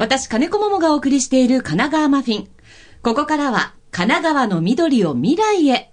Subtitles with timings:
[0.00, 2.48] 私、金子桃がお送りしている神奈川マフィン。
[3.02, 5.92] ここからは、神奈川の緑を未来へ。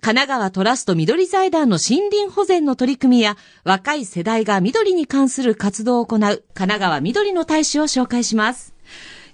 [0.00, 8.74] 神奈川トラスト緑財団の森林保全の取り組みや、若い世代が緑に関する活動を行う神奈川緑の大使を紹介します。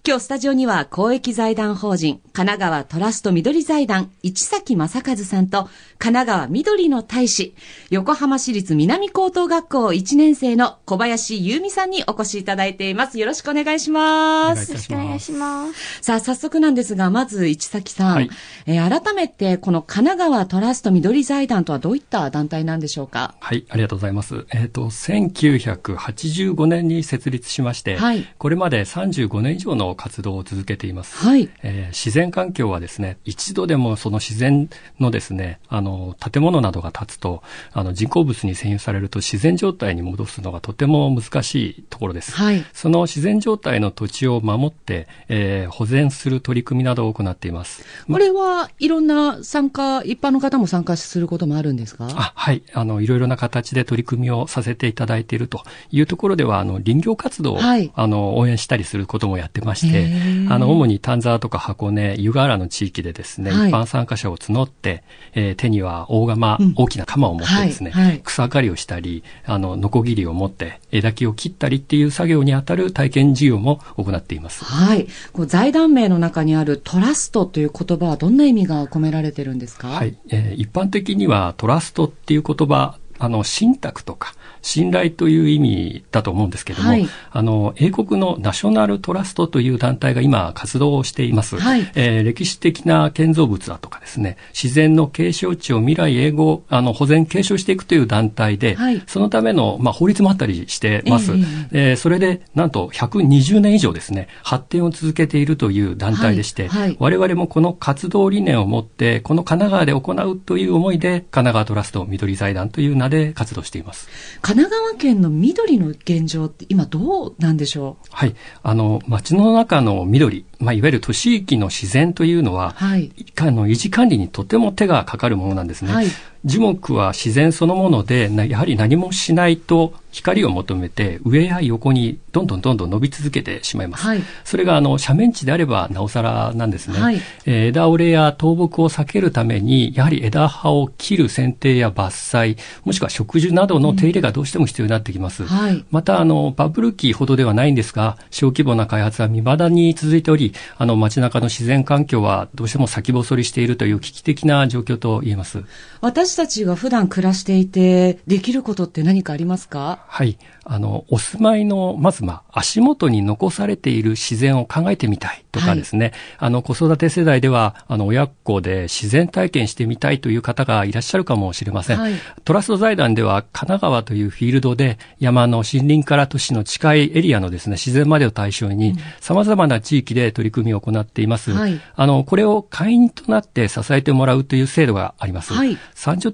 [0.06, 7.54] 今日スタジオには公益財団法人神奈川トラスト緑財団市崎正和さんと神奈川緑の大使
[7.88, 13.18] 横浜市立南高等学校1年生の小林優美さんにお越しいただいています。
[13.18, 14.72] よろしくお願いします。
[14.72, 16.02] よろしくお願いします。
[16.02, 18.30] さあ、早速なんですが、まず市崎さん、はい、
[18.66, 23.36] えー、改めてこの神奈川トラスト緑財団とはどういった団体なんでしょうか？
[23.40, 24.44] はい、ありがとうございます。
[24.52, 31.16] えっ、ー、と、1985年に設立しまして、はい、これまで35年以上の活動を続けています。
[31.16, 31.48] はい。
[31.62, 34.68] えー、自然環境はですね、一度でもその自然
[35.00, 42.32] のですね、あの、建物などが建つと、あの、人工物に占有されると自然状態に戻すのがとても難しいところです。
[42.32, 42.64] はい。
[42.72, 47.84] その自然状態の土地を守って、えー、保全する取り組みなどを行っています。
[48.10, 52.08] これはいろんな参加、一般の方も参加することもあるんですか？
[52.10, 52.62] あ、はい。
[52.72, 60.10] あの、いろいろな形で取り組みをさせていただいているというところでは、あの、林業活動を、はい、あの、応援したりすることもやってまして、
[60.48, 65.02] あの、主に丹沢とか箱根、湯河原の地域でですね、はい、一般参加者を募って、
[65.34, 74.64] えー、手には大釜、うん、大きな釜を持ってですね、はいはい、草刈りをしたり、あの、ノコギリを持って枝木を切ったりっていう作業にあたる体験事業も行っています。
[74.64, 75.06] はい。
[75.32, 79.88] こう財団名の中にあるトラストという言葉はどんな意味が込められてるんですか？
[79.88, 80.16] はい。
[80.28, 84.34] えー、一般的にはトラストっていう言葉、あの、信託とか、
[84.64, 91.58] 信頼という意味だと思うんですけれども、はい、あの、英国のナショナルトラストという団体が今活動をしています。
[91.58, 101.32] はい、えー、歴史的な建造物だとかですね、自然の継承地を未来英語、あの、保全継承していくという団体で、はい、そのための、まあ、法律もあったりしてます。
[101.32, 114.08] えー、えー、それで、なんと120年以上ですね、発展を続けているという団体でして、はい、我々もこの活動理念を持って、この神奈川で行うという思いで、神奈川トラスト緑財団という名で活動しています。
[114.40, 118.06] 神奈川県の緑の現状って今どうなんでしょう？
[118.10, 118.34] はい。
[118.62, 125.92] あの、街の中の緑、まあ、いわゆる都市域の自然というのは、はい、あの維持管理にとても手がかかるものなんですね。
[125.92, 126.06] はい、
[126.44, 134.04] 樹木は自然そのもので、やはり何もしないと光を求めて上や横にどんどんどんどん伸び続けてしまいます。
[134.04, 137.00] はい、それがあの斜面地であればなおさらなんですね。
[137.00, 145.42] はい、えー、枝折れや倒木を避けるために、やはり枝葉を切る剪定や伐採、もしくは植樹などの手入れがどうしても必要になってきます。
[145.42, 155.64] うんはい、またあのバブル期ほどではないんですが、小規模な開発は未だに続いており、あの街中の自然環境はどうしても先細りしているという危機的な状況と言えます。
[156.00, 160.04] 私私たちが普段暮らしていてできることって何かありますか？
[160.08, 160.36] はい。
[160.64, 171.98] あの、お住まいの、まずまあ、足元に残されている自然を考えてみたいとかですね、はい、あの、子育て世代では、あの、親子で自然体験してみたいという方がいらっしゃるかもしれません。
[171.98, 181.52] はい、トラスト財団では、神奈川というフィールドで、山の森林から都市の近いエリアのですね、自然までを対象に、様々な地域で取り組みを行っています。
[181.52, 185.52] はい、あの、これを会員となって支えてもらうという制度があります。
[185.52, 185.78] はい、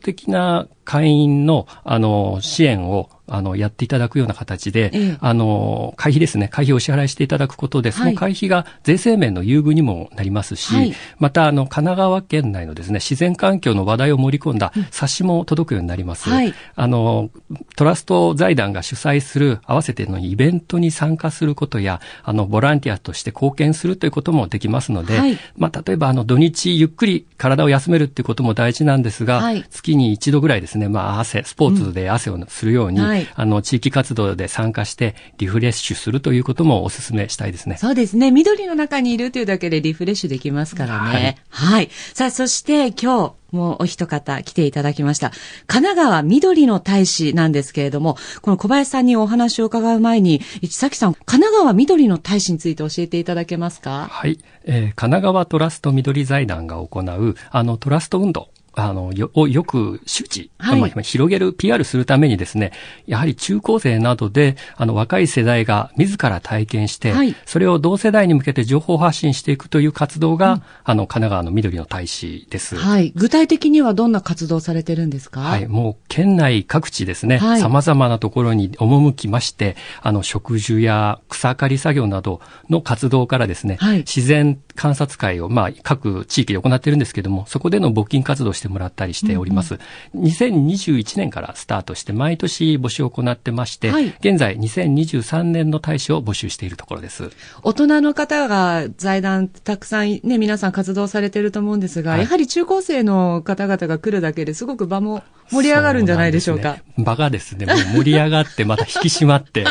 [0.00, 16.28] 的な会員の、あの、支援をあの、やっていただくような形で、ええ、あの、会費ですね、会費をお支払いしていただくことで、その会費が税制面の優遇にもなりますし、はい、また、あの、神奈川県内のですね、自然環境の話題を盛り込んだ冊子も届くようになります。
[16.28, 17.30] はい、あの、
[17.76, 37.76] トラスト財団が主催する合わせてのイベントに参加することや、あの、ボランティアとして貢献するということもできますので、はい、まあ、例えば、あの、土日ゆっくり体を休めるっていうことも大事なんですが、月に一度ぐらいですね、まあ、汗、スポーツで汗をするように、うんあの、地域活動で参加してリフレッシュするということもお勧めしたいですね。
[37.76, 38.30] そうですね。
[38.30, 41.38] 緑の中にいるというだけでリフレッシュできますからね。
[41.48, 41.74] はい。
[41.74, 45.32] はい、さあ、そして今日、もうお一方来ていただきました。
[45.66, 54.06] 神奈川緑の大使なんですけれども、この小林さんにお話を伺う前に、市崎さん、神奈川緑の大使について教えていただけますか？
[54.08, 54.38] はい。
[54.66, 58.49] えー、神奈川トラスト緑財団が行う、あの、トラスト運動。
[58.74, 62.72] あの、よ、をよく周知、はい、広げる PR するためにですね、
[63.06, 72.76] やはり中高生などで、あの、若い世代が自ら体験して、はい、それを同世代に向けて情報発信していくという活動が、うん、あの、神奈川の緑の大使です。
[72.76, 73.12] はい。
[73.16, 75.40] 具体的にはどんな活動されてるんですか？
[75.40, 75.66] はい。
[75.66, 89.78] もう、県内各地ですね、はい、様々なところに赴きまして、あの、植樹や草刈り作業などの活動からですね、はい、自然観察会を、まあ、各地域で行っているんですけども、そこでの募金活動してもらったりしております。
[90.16, 97.30] 2021年からスタートして毎年募集を行ってまして、はい現在2023年の大使を募集しているところです。
[97.62, 106.62] 大人の方が財団たくさんね、皆さん活動されてると思うんですが、はいやはり中高生の方々が来るだけですごく場も盛り上がるんじゃないでしょうか。
[106.62, 109.66] そなんですね場がですね、もう盛り上がって、また引き締まって、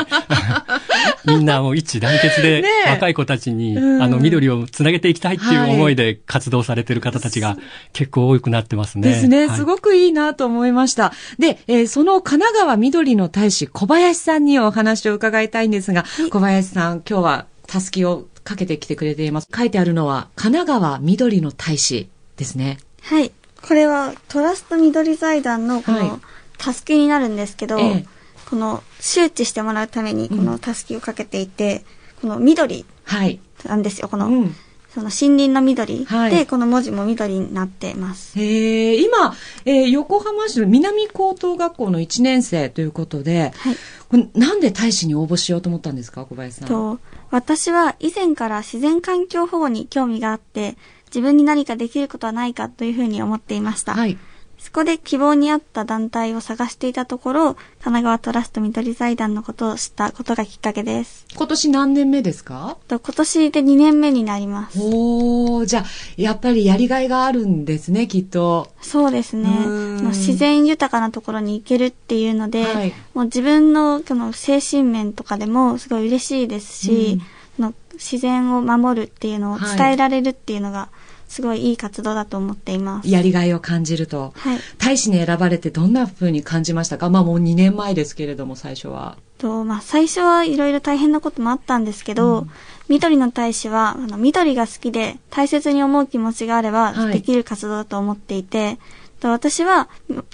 [1.26, 7.58] みんなもう一致団結で若い子たちに、うんあの、緑をつなげていきたいっていうはい思いで活動されてる方たちが
[7.94, 9.10] 結構多くなってますね。
[9.10, 9.48] ですね。
[9.48, 11.12] はいすごくいいなと思いました。
[11.38, 19.48] で、えーその神奈川緑の大使小林さんにお話を伺いたいんですが、小林さん、今日はたすきをかけてきてくれています。
[19.56, 22.78] 書いてあるのは神奈川緑の大使ですね。
[23.02, 23.32] はい。
[23.62, 26.22] これはトラスト緑財団のこはいの
[26.58, 28.06] タスキになるんですけど、ええ
[28.50, 31.84] この周知してもらうためにこのタスキをかけていて、
[32.22, 33.40] この緑はい。
[33.66, 34.08] なんですよ。
[34.08, 34.56] この、うん。
[34.94, 38.40] その森林の緑、はいで、この文字も緑になってます。
[38.40, 39.36] へえ、今、
[39.66, 43.76] えー横浜市の南高等学校の1年生ということで、はい。
[44.10, 46.68] これなんで大使に応募しようと思ったんですか、小林さん。
[46.68, 47.00] と、
[47.30, 50.76] 私は以前から自然環境保護に興味があって、
[51.08, 53.94] 自分に何かできることはないかというふうに思っていました。
[53.94, 54.18] はい。
[54.60, 61.26] そこで希望に合った団体を探していたところ、神奈川トラスト緑財団のことを知ったことがきっかけです。
[61.34, 62.78] 今年何年目ですか？
[62.88, 64.78] と今年で2年目になります。
[64.80, 65.86] おー、じゃあ、
[66.18, 68.70] やっぱりやりがいがあるんですね、きっと。
[68.82, 69.50] そうですね。
[69.50, 69.68] うー
[70.02, 77.22] んの自然豊かなところに行けるっていうので、はいもう自分のこの精神面とかでもすごい嬉しいですし、
[77.58, 80.90] の自然を守るっていうのをはい伝えられるっていうのが
[81.30, 83.10] すごいいい活動だと思っています。
[83.10, 84.34] やりがいを感じると。
[84.36, 84.60] はい。
[84.78, 87.10] 大使に選ばれてどんな風に感じましたか？
[87.10, 89.18] まあもう2年前ですけれども、最初は。
[89.38, 92.46] と、まあ、最初はいろいろ大変なこともあったんですけど、
[92.90, 98.80] 緑の大使は、あの、緑が好きで大切に思う気持ちがあればはいできる活動だと思っていて、
[99.20, 99.90] と私は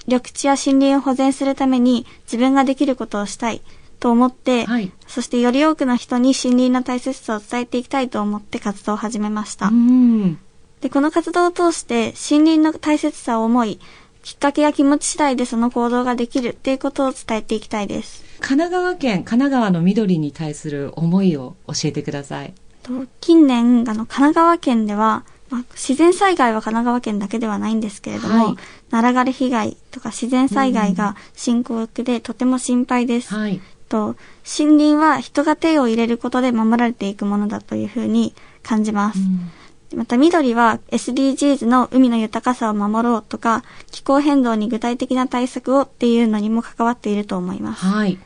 [0.06, 3.60] 緑地や森林を保全するために自分ができることをしたい
[4.00, 4.90] と思って、はい。
[5.06, 9.68] そしてより多くの人に森林の大切さを伝えていきたいと思って活動を始めました。
[9.68, 10.38] うん。
[10.86, 13.80] で、この活動を通して森林の大切さを思い、
[14.22, 18.22] きっかけや気持ち次第でその行動ができるっていうことを伝えていきたいです。
[18.38, 22.54] 神奈川県、神奈川の緑に対する思いを教えてください。
[22.84, 28.56] と近年、あの、神奈川県では、まあ、自然災害は神奈川県だけではないんですけれども、はい
[28.90, 33.34] ナれ被害とか自然災害が深刻でとても心配です。
[33.34, 33.60] はい。
[33.88, 34.14] と
[34.58, 39.18] 森林は人が手を入れることで守られていくものだというふうに感じます。
[39.94, 47.84] また緑は SDGs の海の豊かさを守ろうとか気候変動に具体的な対策をっていうのにも関わっていると思います。
[47.84, 48.18] はい。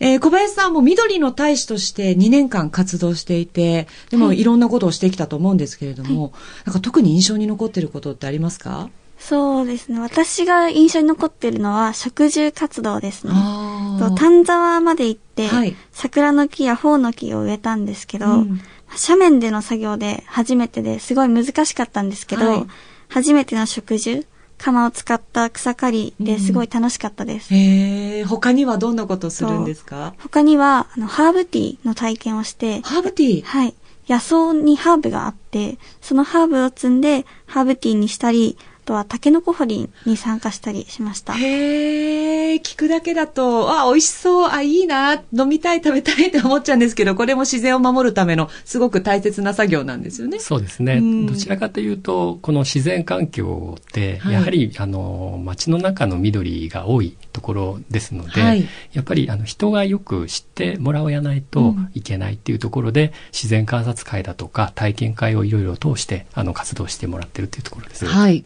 [0.00, 6.32] えー小林さんも緑の大使として2年間活動していて、でもはいいろんなことをしてきたと思うんですけれども、
[6.64, 8.88] なんか特に印象に残ってることってありますか？
[9.20, 10.00] そうですね。
[10.00, 13.32] 私が印象に残っているのは植樹活動ですね。
[13.34, 18.60] あと丹沢まで行って、はい桜の木やホウの木を植えたなですけど、うん
[19.06, 22.66] 斜面での作業で初めてですごい難しかったんですけど、はい
[23.08, 24.26] 初めての植樹、
[24.56, 27.52] 鎌を使った草刈りですごい楽しかったです。
[27.52, 30.14] へえ、他にはどんなことをするんですか？
[30.18, 33.42] 他には、あの、ハーブティーの体験をして、ハーブティー？
[33.42, 33.74] はい。
[34.08, 41.34] 野草にハーブがあって、そのハーブを摘んで、ハーブティーにしたり、あとはタケノコ掘りに参加したりしました。
[41.34, 50.38] へえ、聞くだけだと、あ、美味しそう、あ、いいな、飲みたい、食べたいって思っちゃうんですけど、これも自然を守るためのすごく大切な作業なんですよね。
[50.38, 51.26] そうですねうん。
[51.26, 68.06] どちらかというと、この自然環境って、はいやはり、あの、街の中の緑が多いところですので、はいやっぱり、あの、人がよく知ってもらわないうとんいけないっていうところで、自然観察会だとか、体験会をいろいろ通して、あの、活動してもらってるっていうところです。
[68.06, 68.44] はい。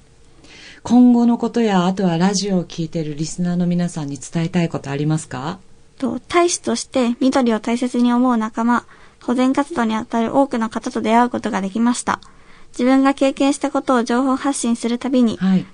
[0.85, 5.59] 今後のことや、あとはラジオを聞いているリスナーの皆さんに伝えたいことありますか？
[5.97, 8.85] と大使として緑を大切に思う仲間、
[9.23, 12.21] 保全活動にあたる多くの方と出会うことができました。
[12.73, 15.65] 自分が経験したことを情報発信するたびに、はい。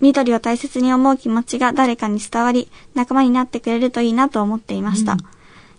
[0.00, 5.14] 緑を大切に思う気持ちが誰かに伝わり、仲間になってくれるといいなと思っていました。
[5.14, 5.18] うん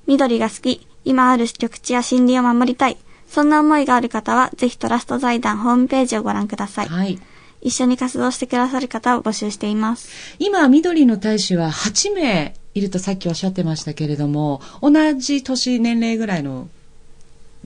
[0.08, 2.98] 緑が好き、今ある緑地や森林を守りたい。
[3.30, 6.88] そんな思いがある方は、ぜひトラスト財団ホームページをご覧ください。
[6.88, 7.20] はい。
[7.62, 10.10] 一緒に活動してくださる方を募集しています。
[10.40, 16.70] 今、緑の大使は8名いるとさっきおっしゃってましたけれども、同じ年、年齢ぐらいの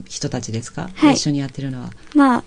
[0.06, 1.90] 人たちですか、はい一緒にやってるのは。
[2.14, 2.44] まあ、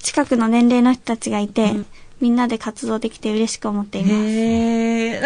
[0.00, 1.86] 近くの年齢の人たちがいて、うん
[2.18, 4.14] みんなで活動できて嬉しく思っています。
[4.14, 5.22] へえ。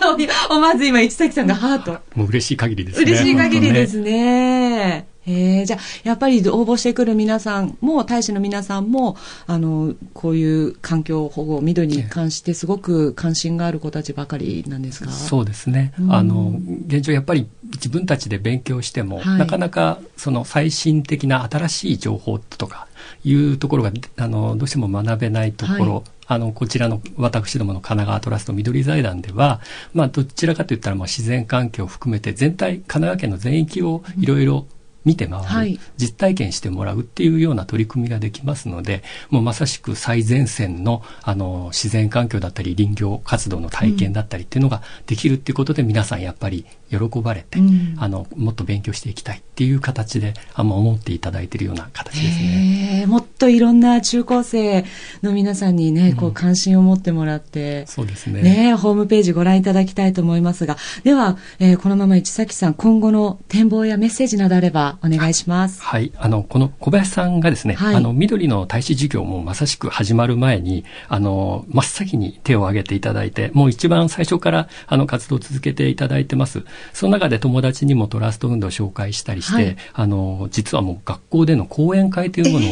[0.48, 2.00] まず今、市崎さんがハート。
[2.14, 3.12] もう嬉しい限りですね。
[3.12, 5.06] 嬉しい限りで本すね。
[5.26, 15.10] えー、じゃあ、やっぱり応募してくる皆さんも、大使の皆さんも、あの、こういう環境保護、緑に関してすごく関心がある子たちばかりなんですか？
[15.10, 15.92] そうですね。
[16.00, 16.54] うん、あの、
[16.86, 22.88] 現状やっぱり自分たちで勉強しても、はい、なかなかその最新的な新しい情報とか
[23.22, 26.04] いうところが、あの、どうしても学べないところ、はい。
[26.28, 29.60] あの、こちらの私どもの神奈川トラスト緑財団では、
[29.92, 34.66] まあ、どちらかといったら、まあ、自然環境を含めて全体、神奈川県の全域をいろいろ
[35.04, 53.04] 見て回る、はい、実体験してもらうっていうような取り組みができますので、もうまさしく最前線のあの自然環境だったり林業活動の体験だったりっていうのができるっていうことで、皆さんやっぱり喜ばれて、うん、あのもっと勉強していきたいっていう形であの思っていただいているような形ですね。
[53.06, 54.84] もっといろんな中高生
[55.22, 58.42] の皆さんにね、こう関心を持ってもらって、うん、そうですね。
[58.42, 65.82] ねホームページご覧いただきたいと思いますが、では、えー、このまま市崎さん今後の展望やメッセージなどあればお願いします。
[65.82, 76.64] はい、あのこの小林さんがですね、はい、あの緑の大使事業もまさしく始まる前にあの真っ先に手を挙げていただいて、もう一番最初からあの活動を続けていただいてます。
[76.92, 82.66] その中で友達にもトラスト運動を紹介したりして、はい、あの、実はもう学校での講演会というもの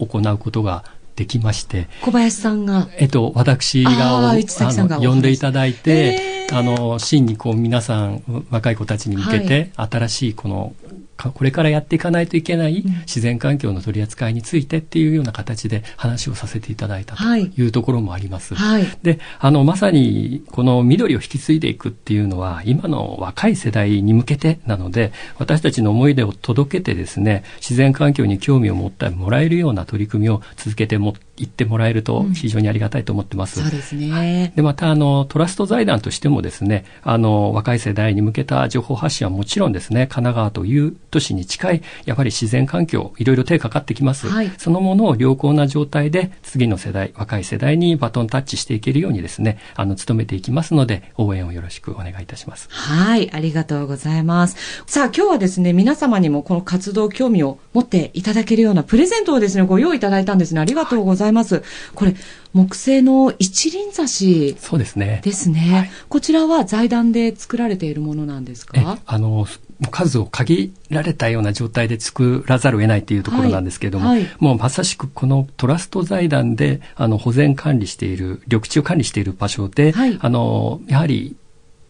[0.00, 0.84] を行うことが
[1.16, 1.88] できまして。
[2.02, 2.88] 小林さんが。
[2.98, 10.74] えっと、私が、あの、呼んでいただいて、あの、真にこう皆さん、若い子たちに向けて、新しいこの
[11.30, 17.52] これからやっていかないといけない自然環境の取り扱いについてっていうような形で話をさせていただいたとい。
[17.66, 18.54] うところもあります。
[18.54, 33.60] はい、で、あの、まさにこの緑を引き継いでいくっていうのは今の若い世代に向けてなので、私たちの思い出を届けてですね、自然環境に興味を持ってもらえるような取り組みを続けても言ってもらえると非常にありがたいと思ってます。
[33.60, 34.52] うん、そうですね。
[34.54, 44.28] で、また、あの、トラスト財団としてもですね、あの、若い世代に向けた情報発信はもちろんですね、神奈川という都市に近い、やはり自然環境、いろいろ手かかってきます。
[44.28, 52.68] はい、そのものを良好な状態で、次の世代、若い世代にバトンタッチしていけるようにですね、あの、努めていきますので、応援をよろしくお願いいたします。
[52.70, 54.56] はい、ありがとうございます。
[54.86, 60.60] さあ、今日はですね、皆様にもこの活動興味を持っていただけるようなプレゼントをですね、ご用意いただいたんですね。
[60.60, 61.23] ありがとうございます。
[61.23, 61.23] はい、
[61.94, 62.14] これ、
[62.52, 65.20] 木製の一輪挿しそうですね。
[65.24, 68.98] ですね、はい、こちらは財団で作られているものなんですか？
[69.04, 69.46] あの、
[69.90, 74.20] 数を限られたような状態で作らざるを得ないというところなんですけれども、はい。
[74.20, 81.36] はい、もうまさしくこのトラスト財団であの保全管理している、緑地を管理している場所で、あの、やはり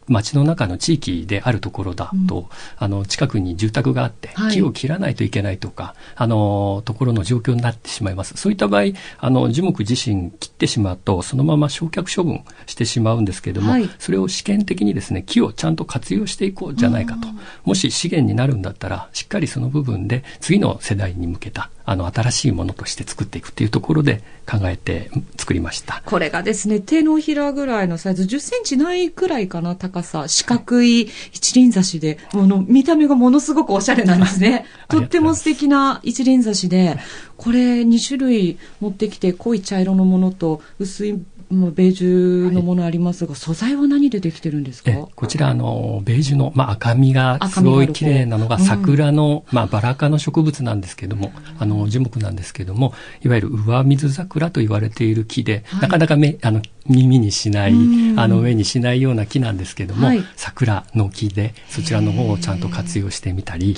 [0.09, 2.47] 町の中の地域であるところだと、うん、
[2.79, 8.37] あの近くに住宅があって、木を切らないといけないとか、あのところの状況になってしまいます。
[8.37, 17.29] そういった場合、あの樹木自身切ってしまうと、そのまま焼却処分してしまうんですけれども、はい、それを試験的にですね、木をちゃんと活用していこうじゃないかと。
[17.65, 26.03] もし資源になるんだったら、しっかりその部分で次の世代に向けたあの新しいものとして作っていくっていうところで考えて作りました。
[26.07, 34.67] これがですね手のひらぐらいのサイズ10センチないくらいかな高さ四角い一輪挿しであの見た目がものすごくおしゃれなんですね。
[34.89, 36.99] とっても素敵な一輪挿しで
[37.37, 44.91] これ2種類持ってきて濃い茶色のものと薄いもうベージュのものありますが、はい、素材は何でできてるんですか？
[45.15, 57.73] こちら、あの、ベージュの、まあ、赤みがすごい綺麗なのが、桜の、うん、まあ、バラ科の植物なんですけども、あの、樹木なんですけども、いわゆる上水桜と言われている木で、はい、なかなかめ、あの、耳にしない、
[58.17, 63.77] あの上にしないような木なんですけども、はい、桜の木でそちらの方をちゃんと活用してみたり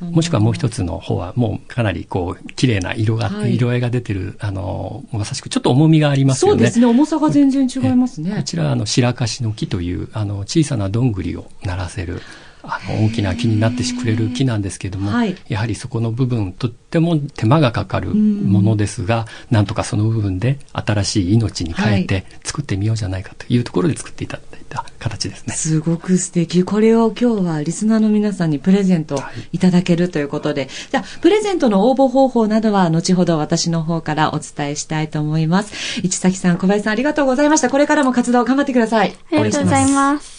[0.00, 6.58] もしくはもう一つの方はもうかなりこう綺麗な色が、はい、色合いが出てるあのまさしくちょっと重みがありますよね。
[6.58, 6.86] そうですね。
[6.86, 8.34] 重さが全然違いますね。
[8.36, 12.20] こちらあの白樫の木というあの小さなどんぐりを鳴らせる
[12.62, 25.54] あの大きな木になってくれる木なんですけども、はい、やはりそこの部分とっても手間がかかるものですが、んなんとかその部分で新しい命に変えて作ってみようじゃないかというところで作っていただいた形ですね。
[25.54, 26.64] すごく素敵。
[26.64, 29.22] これを今日はリスナーの皆さんにプレゼント
[29.52, 36.00] いただけるということで、はい、じゃあプレゼントの応募方法などは後ほど私の方からお伝えしたいと思います。
[36.02, 37.70] 市崎さん、小林さんありがとうございました。
[37.70, 39.16] これからも活動頑張ってください。
[39.32, 40.37] ありがとうございます。